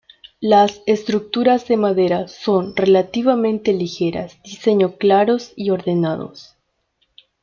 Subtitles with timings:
[0.39, 6.55] Las estructuras de madera son relativamente ligeras, diseño claros y ordenados.